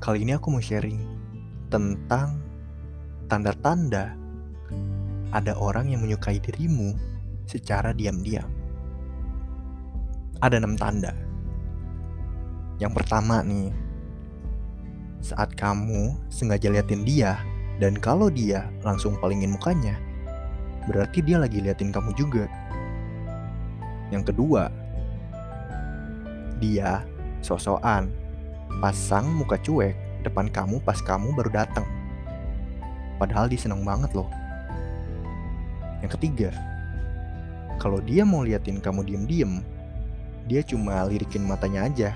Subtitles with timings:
[0.00, 0.98] Kali ini aku mau sharing
[1.70, 2.40] tentang
[3.30, 4.18] tanda-tanda
[5.30, 6.98] ada orang yang menyukai dirimu
[7.46, 8.48] secara diam-diam.
[10.42, 11.14] Ada enam tanda.
[12.80, 13.70] Yang pertama nih,
[15.20, 17.38] saat kamu sengaja liatin dia
[17.78, 20.00] dan kalau dia langsung palingin mukanya,
[20.88, 22.48] berarti dia lagi liatin kamu juga.
[24.10, 24.68] Yang kedua,
[26.58, 27.06] dia
[27.40, 28.10] sosokan
[28.82, 29.96] pasang muka cuek
[30.26, 31.86] depan kamu pas kamu baru datang.
[33.16, 34.28] Padahal dia seneng banget loh.
[36.00, 36.50] Yang ketiga,
[37.80, 39.64] kalau dia mau liatin kamu diem-diem,
[40.48, 42.10] dia cuma lirikin matanya aja.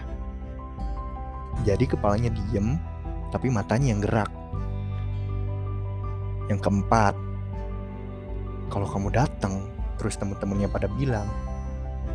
[1.63, 2.77] Jadi kepalanya diem,
[3.31, 4.31] tapi matanya yang gerak.
[6.49, 7.15] Yang keempat,
[8.69, 11.29] kalau kamu datang, terus temen-temennya pada bilang,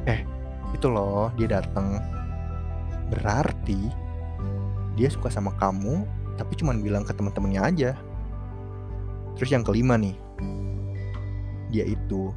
[0.10, 0.26] eh
[0.74, 2.02] itu loh dia datang,
[3.14, 3.78] berarti
[4.98, 6.04] dia suka sama kamu
[6.40, 7.92] tapi cuma bilang ke teman-temannya aja.
[9.36, 10.16] Terus yang kelima nih.
[11.70, 12.34] Dia itu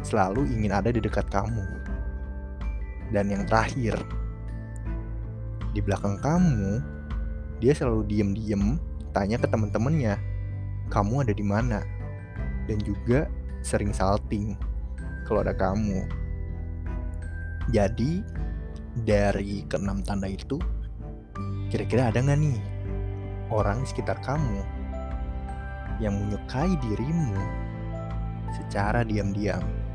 [0.00, 1.64] selalu ingin ada di dekat kamu.
[3.12, 3.94] Dan yang terakhir
[5.76, 6.80] di belakang kamu
[7.60, 8.80] dia selalu diem-diem
[9.12, 10.16] tanya ke teman-temannya
[10.88, 11.84] kamu ada di mana?
[12.66, 13.28] Dan juga
[13.60, 14.56] sering salting
[15.28, 16.25] kalau ada kamu
[17.70, 18.22] jadi
[19.04, 20.58] dari keenam tanda itu
[21.66, 22.58] Kira-kira ada nggak nih
[23.50, 24.62] orang di sekitar kamu
[25.98, 27.34] yang menyukai dirimu
[28.54, 29.85] secara diam-diam?